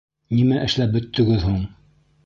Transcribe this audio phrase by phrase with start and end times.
[0.37, 1.65] Нимә эшләп бөттөгөҙ һуң?